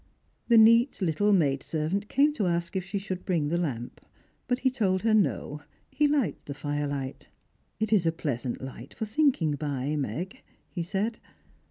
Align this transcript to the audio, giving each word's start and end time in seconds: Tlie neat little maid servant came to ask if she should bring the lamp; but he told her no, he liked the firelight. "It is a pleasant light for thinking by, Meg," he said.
Tlie 0.49 0.57
neat 0.57 0.99
little 0.99 1.31
maid 1.31 1.61
servant 1.61 2.09
came 2.09 2.33
to 2.33 2.47
ask 2.47 2.75
if 2.75 2.83
she 2.83 2.97
should 2.97 3.23
bring 3.23 3.49
the 3.49 3.57
lamp; 3.59 4.01
but 4.47 4.57
he 4.65 4.71
told 4.71 5.03
her 5.03 5.13
no, 5.13 5.61
he 5.91 6.07
liked 6.07 6.47
the 6.47 6.55
firelight. 6.55 7.29
"It 7.79 7.93
is 7.93 8.07
a 8.07 8.11
pleasant 8.11 8.63
light 8.63 8.95
for 8.95 9.05
thinking 9.05 9.51
by, 9.51 9.95
Meg," 9.95 10.41
he 10.71 10.81
said. 10.81 11.19